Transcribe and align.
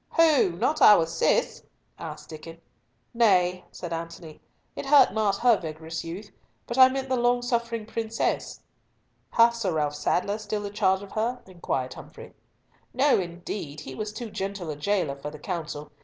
"Who? 0.17 0.53
Not 0.53 0.81
our 0.81 1.05
Cis?" 1.05 1.61
asked 1.99 2.31
Diccon. 2.31 2.59
"Nay," 3.13 3.65
said 3.71 3.93
Antony, 3.93 4.41
"it 4.75 4.87
hurt 4.87 5.13
not 5.13 5.35
her 5.37 5.57
vigorous 5.61 6.03
youth—but 6.03 6.75
I 6.75 6.89
meant 6.89 7.07
the 7.07 7.15
long 7.19 7.43
suffering 7.43 7.85
princess." 7.85 8.59
"Hath 9.29 9.53
Sir 9.57 9.73
Ralf 9.73 9.93
Sadler 9.93 10.39
still 10.39 10.63
the 10.63 10.71
charge 10.71 11.03
of 11.03 11.11
her?" 11.11 11.43
inquired 11.45 11.93
Humfrey. 11.93 12.33
"No, 12.95 13.19
indeed. 13.19 13.81
He 13.81 13.93
was 13.93 14.11
too 14.11 14.31
gentle 14.31 14.71
a 14.71 14.75
jailer 14.75 15.17
for 15.17 15.29
the 15.29 15.37
Council. 15.37 15.91